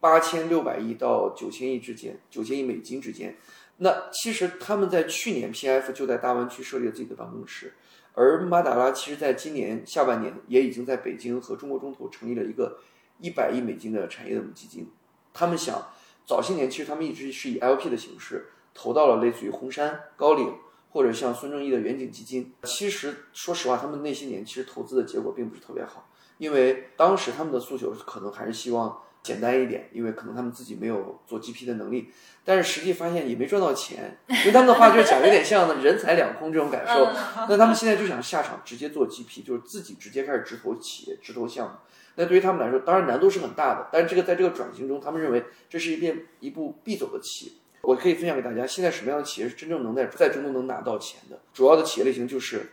[0.00, 3.36] 八千六百亿到九千亿之间，九千亿美金之间。
[3.78, 7.74] 那其实他们在去年 PF 就在大湾区设立了自己的办公室，
[8.12, 12.78] 而马达拉其实在今年下半年也已经在北京和中国中投成立了一个
[13.20, 14.90] 一百亿美金的产业的母基金。
[15.32, 15.80] 他们想
[16.26, 20.54] 早些年其实他们一直是以 LP 的形式投到了类似于红杉、高瓴
[20.90, 22.52] 或者像孙正义的远景基金。
[22.64, 32.10] 其实说实话，他们那些年其实投资的结果并不是特别好，因为当时他们的诉求可能还是希望简单一点，因为可能他们自己没有做 GP 的能力。
[32.44, 37.04] 但是实际发现也没赚到钱，因为他们的话就是讲有点像人财两空这种感受。
[37.48, 41.74] 那他们现在就想下场直接做 GP，就是自己直接开始直投企业、直投项目。
[42.14, 47.58] 那对于他们来说，当然难度是很大的，但是这个在这个转型中，他们认为这是一遍一步必走的棋。
[47.82, 51.38] 我可以分享给大家，现在什么样的企业是真正能在在中东能拿到钱的？
[51.52, 52.70] 主要的企业类型就是，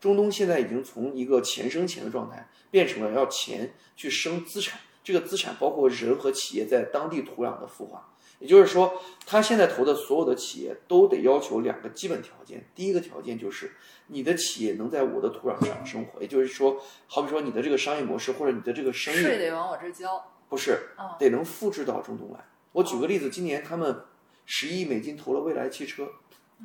[0.00, 4.80] 中东现在已经从一个钱生钱的状态，变成了要钱去生资产。
[5.08, 8.10] 这个资产包括人和企业在当地土壤的孵化。
[8.40, 12.68] 也就是说，他现在投的所有的企业都得要求两个基本条件。
[12.74, 13.72] 第一个条件就是
[14.08, 20.22] 你的企业能在我的土壤上生活，也就是说，好比说你的这个商业模式或者你的这个生意税得往我这儿交。
[20.50, 22.44] 不是嗯，得能复制到中东来。
[22.72, 24.04] 我举个例子，今年他们
[24.44, 26.06] 十亿美金投了蔚来汽车，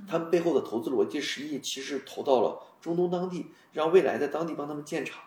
[0.06, 5.24] 他们背后的投资逻辑十亿其实投到了中东当地，让蔚来在当地帮他们建厂，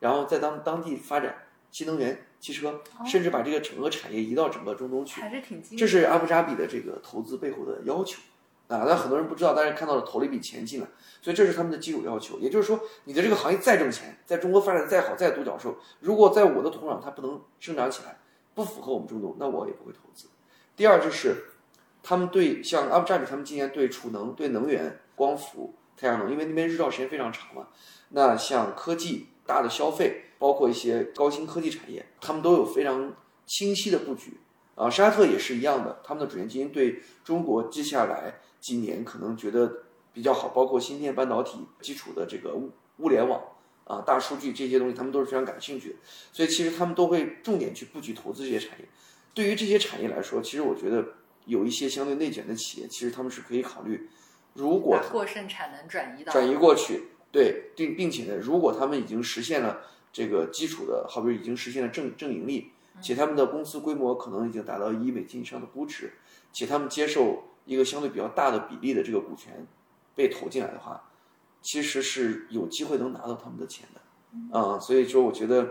[0.00, 5.20] 然后在当当地发展新能源汽车，甚至把这个整个产业移到整个中东去。
[5.20, 5.62] 还是挺。
[5.76, 8.20] 这是阿布扎比的这个投资背后的要求
[8.68, 10.86] 啊，那很多人不知道，但是看到了投了一笔钱进来，
[11.22, 12.38] 所以这是他们的基础要求。
[12.38, 18.18] 也就是说，你的这个行业再挣钱，在中国发展得再好，再独角兽，如果在我的土壤它不能生长起来，
[18.54, 20.28] 不符合我们中东，那我也不会投资。
[20.76, 21.44] 第二就是，
[22.02, 27.68] 他们对像阿布扎比，他们今年对储能、对能源、光伏、太阳能，因为那边日照时间非常长嘛，
[28.10, 34.34] 那像科技、大的消费，包括一些高新科技产业，他们都有非常清晰的布局。
[34.74, 43.42] 啊，沙特也是一样的，他们的主权基金对中国接下来几年可能觉得比较好，包括芯片、半导体基础的这个物物联网
[43.84, 45.96] 啊、大数据这些东西，他们都是非常感兴趣的，
[46.30, 48.84] 所以其实他们都会重点去布局投资这些产业。
[49.34, 51.04] 对于这些产业来说，其实我觉得
[51.46, 54.08] 有一些相对内卷的企业，其实他们是可以考虑，
[54.52, 59.80] 如果过剩产能转移到转移过去，对，并并且呢，如果他们已经实现了
[60.12, 66.12] 这个基础的，好比已经实现了正正盈利，且他们的公司规模可能已经达到一亿美金以上的估值，
[66.52, 69.66] 且他们接受一个相对比较大的比例的这个股权
[70.14, 71.10] 被投进来的话，
[71.60, 75.68] 其实是有机会能拿到他们的钱的，啊、所以说我觉得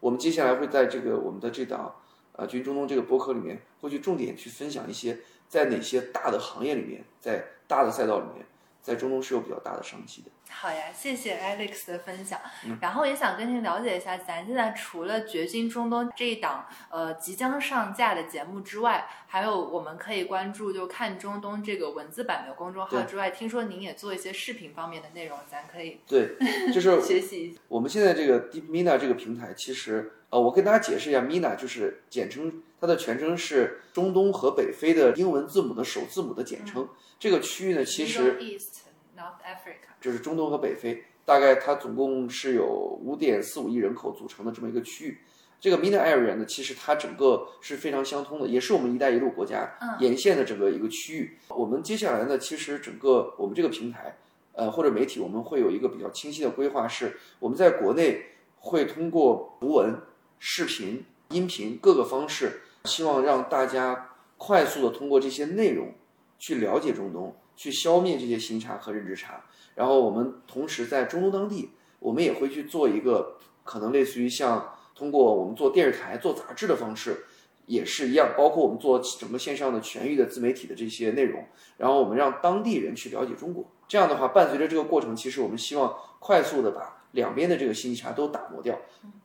[0.00, 1.94] 我们接下来会在这个我们的这档
[2.36, 8.46] 啊军中东这个播客里面，会去重点去分享一些在哪些大的行业里面，在大的赛道里面，
[8.82, 10.30] 在中东是有比较大的商机的。
[10.52, 12.40] 好呀，谢谢 Alex 的分享。
[12.66, 26.36] 嗯然后也想跟您了解一下，咱现在除了《掘金中东》这一档呃即将上架的节目之外，还有我们可以关注就看中东这个文字版的公众号之外，听说您也做一些视频方面的内容，咱可以对，
[26.72, 27.60] 就是 学习一下。
[27.68, 36.88] 我们现在这个 Deep Mina 这个平台，其实呃，我跟大家解释一下，Mina 就是简称，它的全称是中东和北非的英文字母的首字母的简称。
[37.18, 38.74] 这个区域呢，其实 Middle East,
[39.16, 39.90] North Africa。
[40.00, 42.66] 就是中东和北非，大概它总共是有
[43.02, 45.18] 五点四五亿人口组成的这么一个区域。
[45.60, 51.36] 这个 Mina area 呢，其实它整个是非常相通的，也是我们“一带一路”国家沿线的整个一个区域。
[51.48, 54.16] 我们接下来呢，其实整个我们这个平台，
[54.52, 58.24] 呃，或者媒体，我们会有一个比较清晰的规划，是我们在国内
[58.60, 59.94] 会通过图文、
[60.42, 65.92] 视频、音频各个方式，希望让大家快速的通过这些内容
[66.38, 69.44] 去了解中东，去消灭这些新差和认知差。
[69.74, 77.26] 然后我们同时在中东当地，我们也会去做一个可能类似于像通过我们做电视台、做杂志的方式，
[77.66, 83.70] 也是一样，包括我们做整个线上的全域的自媒体的这些内容，然后我们让当地人去了解中国。
[83.86, 88.78] 这样的话，伴随着这个过程，其实我们希望快速的把两边的这个信息差都打磨掉。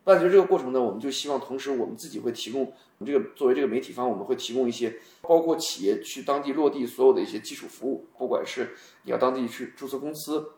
[0.03, 10.51] 伴随这个过程呢，我们就希望同时我们自己会提供，我们这个作为这个媒体方，我们会提供一些包括企业去当地落地所有的一些基础服务，不管是你要当地去注册公司，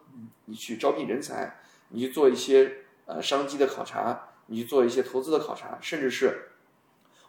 [0.45, 1.59] 你去招聘人才，
[1.89, 6.49] 你去做一些呃商机的考察，你去做一些投资的考察，甚至是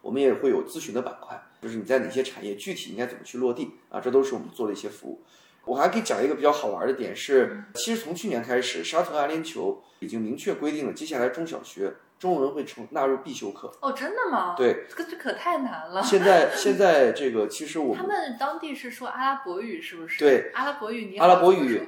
[0.03, 5.22] 我们也会有咨询的板块，就是你在哪些产业具体应该怎么去落地啊，这都是我们做的一些服务。
[5.65, 13.71] 我还可以讲一个比较好玩的点是，其实从去年开始，沙特阿联酋已经明确规定了，接下来中小学中文会成纳入必修课。
[13.81, 14.55] 哦，真的吗？
[14.57, 16.03] 对，这这可太难了。
[16.03, 20.19] 现在现在这个其实我 他们当地是说阿拉伯语，是不是？
[20.19, 21.81] 对，阿拉伯语你阿拉伯好语，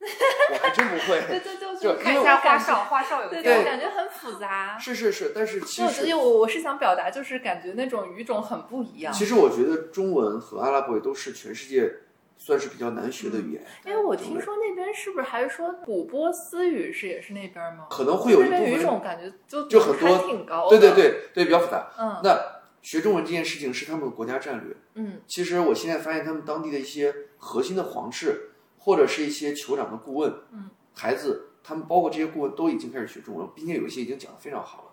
[0.52, 1.22] 我还真不会。
[1.26, 4.78] 对 对对，就看一下花哨，花哨有对感觉很复杂。
[4.78, 9.12] 是是是，但是其实得我我是想表达，就是感觉那种语种很不一样。
[9.12, 11.92] 其实我觉得中文和阿拉伯语都是全世界
[12.36, 17.86] 算是比较难学的语言，因为我听说那边是不是还说古波斯语是也是那边吗？
[17.90, 20.78] 可能会有一那边语种感觉就就很多挺高的。
[20.78, 21.90] 对对，对对，比较复杂。
[21.98, 22.38] 嗯那
[22.82, 24.76] 学中文这件事情是他们的国家战略。
[24.94, 34.90] 嗯其实我现在发现他们当地的一些核心的皇室，或者是一些酋长的顾问，嗯，孩子，他们包括这些顾问都已经开始学中文，并且有一些已经讲得非常好了。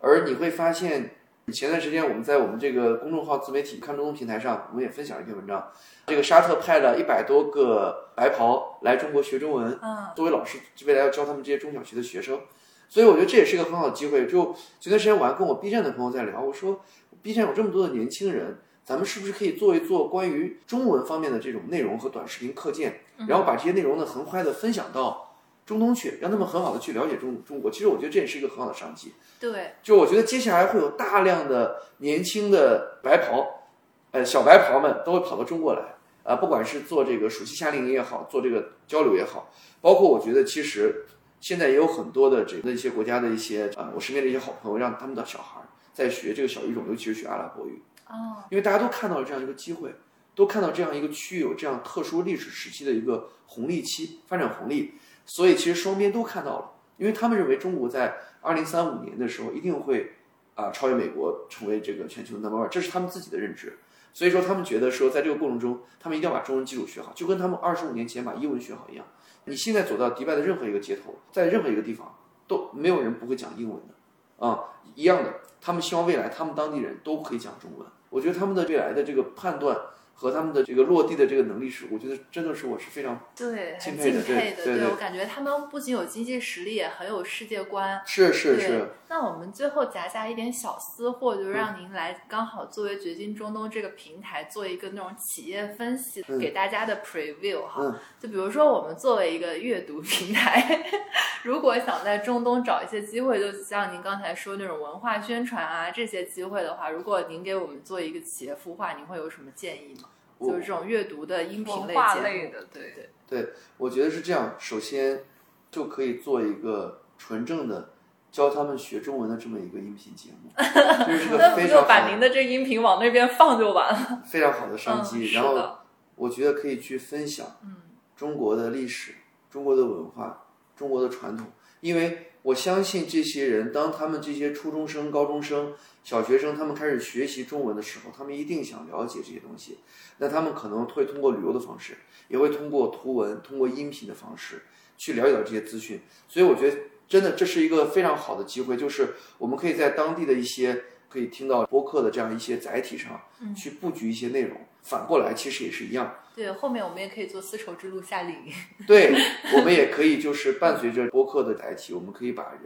[0.00, 1.17] 而你会发现，
[1.52, 5.70] 前段时间我们在我们这个公众号自媒体看中东平台上，我们也分享了一篇文章，
[6.06, 12.40] 这个沙特派了一百多个白袍来中国学中文，嗯作为老师，未来要教他们这些中小学的学生。
[12.88, 14.26] 所以我觉得这也是一个很好的机会。
[14.26, 16.80] 就前段时间我还跟我 B 站的朋友在聊，我说
[17.22, 25.27] B 站有这么多的年轻人，咱们是不是可以做一做关于中文方面的这种内容和短视频课件，然后把这些内容呢很快的分享到
[25.68, 27.70] 中东去，让他们很好的去了解中中国。
[27.70, 29.12] 其实我觉得这也是一个很好的商机。
[29.38, 33.68] 对，就我觉得接下来会有大量的年轻的白袍，
[34.12, 35.82] 呃，小白袍们都会跑到中国来，
[36.22, 39.52] 啊、不管是做这个暑期夏令营也好，做这个交流也好，
[39.82, 41.04] 包括我觉得其实
[41.38, 49.94] 现在也有很多的这个一些国家的一些啊、我身边的一些好朋友，让他们的小孩儿在学这个小语种，尤其是学阿拉伯语，哦，因为大家都看到了这样一个机会，
[50.34, 54.94] 都看到这样一个区域有这样特殊历史时期的一个红利期发展红利，
[55.28, 60.14] 所以其实双边都看到了，因为他们认为中国在二零三五年的时候一定会
[60.54, 63.78] 啊超越美国，成为这个全球 number one，这是他们自己的认知。
[64.14, 69.04] 所以说，他们觉得说，在这个过程中，他们一定要把中文基础学好，就跟他们二十五年前把英文学好一样。
[69.44, 72.12] 你现在走到迪拜的任何一个街头，在任何一个地方，
[72.48, 74.64] 都没有人不会讲英文的，啊，
[74.94, 75.34] 一样的。
[75.60, 77.86] 他们希望未来他们当地人都可以讲中文。
[78.08, 79.76] 我觉得他们的未来的这个判断
[80.20, 84.22] 和他们的这个落地的这个能力是，我觉得真的是我是非常对，很敬佩的。
[84.24, 88.02] 对对对我感觉他们不仅有经济实力，也很有世界观。
[88.04, 97.82] 是是是，那我们最后夹杂一点小私货，就让您来刚好作为掘金中东这个平台做一个那种企业分析，嗯给大家的 preview 哈。
[97.84, 100.84] 嗯就比如说我们作为一个阅读平台，
[101.44, 110.07] 如果想在中东找一些机会，就像您刚才说那种文化宣传啊这些机会的话，如果您给我们做一个企业孵化，您会有什么建议吗？
[110.38, 114.54] 我就是这种阅读的音频类节目类的，对对对，我觉得是这样。
[114.58, 115.24] 首先
[115.70, 117.90] 就可以做一个纯正的
[118.30, 124.22] 教他们学中文的这么一个音频节目， 这是个非常好把您的这音频往那边放就完了？
[124.24, 125.30] 非常好的商机。
[125.30, 125.78] 嗯然后
[126.14, 127.76] 我觉得可以去分享嗯
[128.16, 129.14] 中国的历史、
[129.50, 131.46] 中国的文化、中国的传统，
[131.80, 135.74] 因为我相信这些人，当他们这些初中生、高中生、
[136.08, 139.80] 小学生，他们开始学习中文的时候，他们一定想了解这些东西。
[140.16, 141.98] 那他们可能会通过旅游的方式，
[142.28, 144.62] 也会通过图文、通过音频的方式
[144.96, 146.00] 去了解到这些资讯。
[146.26, 153.20] 所以我觉得，真的这是一个非常好的机会，就是我们可以在当地的一些可以听到播客的这样一些载体上，
[153.54, 154.56] 去布局一些内容。
[154.84, 156.20] 反过来，其实也是一样。
[156.34, 158.52] 对，后面我们也可以做丝绸之路夏令营。
[158.86, 159.12] 对，
[159.54, 162.62] 我们也可以就是伴随着播客的载体，我们可以把人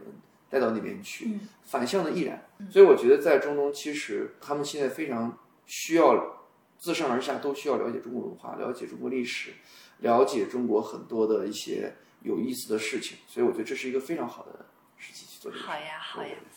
[0.52, 2.46] 带到那边去，嗯反向的亦然。
[2.70, 6.44] 所以我觉得在中东，其实他们现在非常需要
[6.78, 9.54] 自上而下都需要了解中国文化，了解中国历史，
[10.00, 13.16] 了解中国很多的一些有意思的事情。
[13.26, 14.66] 所以我觉得这是一个非常好的
[14.98, 15.64] 时机去做这个。
[15.64, 16.51] 好呀，好呀，行。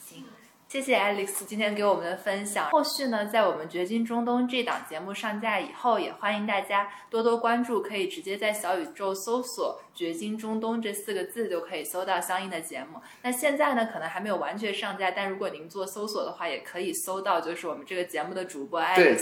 [0.76, 2.70] 谢谢 Alex 今天给我们的分享。
[2.70, 13.00] 后续呢，在我们《掘金中东》这档节目上架以后，也欢迎大家多多关注，可以直接在小宇宙搜索“掘金中东”这四个字，就可以搜到相应的节目。
[13.22, 19.22] 那现在呢，可能还没有完全上架，但如果您做搜索的话，也可以搜到，就是我们这个节目的主播对 Alex。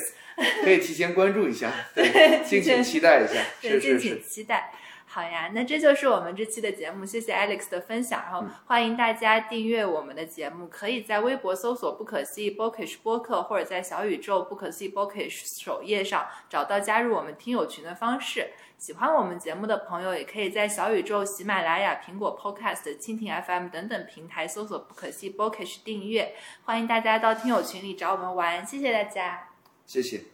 [0.63, 3.39] 可以提前关注一下，对， 敬请期待一下。
[3.61, 4.23] 对，是敬请。
[4.23, 4.73] 期待。
[5.13, 8.23] 好呀，那这就是我们这期的节目，谢谢 Alex 的分享。
[8.23, 18.53] 然后欢迎大家订阅我们的节目，可以在微博搜索“不可思议 Bookish 播客”，或者在小宇宙“不可思议 Bookish” 首页上找到加入我们听友群的方式。
[18.79, 26.33] 喜欢我们节目的朋友，也可以在小宇宙、喜马拉雅、苹果 Podcast、蜻蜓 FM 等等平台搜索“不可思议 Bookish” 订阅。
[26.63, 29.49] 欢迎大家到听友群里找我们玩，谢谢大家。
[29.85, 30.33] 谢谢。